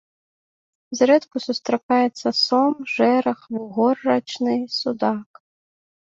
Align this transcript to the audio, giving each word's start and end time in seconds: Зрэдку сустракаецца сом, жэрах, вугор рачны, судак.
Зрэдку 0.99 1.37
сустракаецца 1.47 2.27
сом, 2.45 2.73
жэрах, 2.93 3.39
вугор 3.53 3.97
рачны, 4.09 4.55
судак. 4.79 5.29